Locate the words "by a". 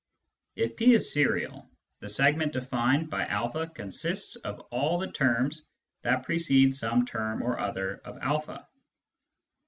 3.11-3.67